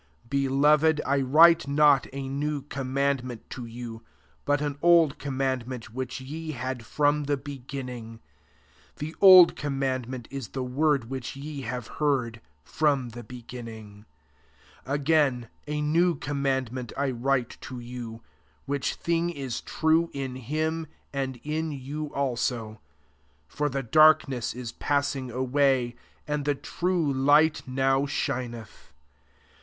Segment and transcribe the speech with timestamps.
[0.23, 4.01] 7 Beloved, I write not a new commandment to you,
[4.45, 8.19] but an old commandment which jre had from the beginning:
[8.95, 14.05] the 3ld commandment is the word ^hich ye have heard {from the beginning],
[14.87, 18.23] 8 Again, a new com mandment I write to you:
[18.65, 22.79] which thing is true in him and in you jIso:
[23.47, 25.95] for the darkness is pass ing away,
[26.27, 28.91] and the true light now shineth.